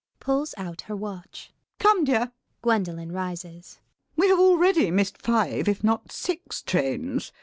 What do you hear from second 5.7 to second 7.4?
not six, trains.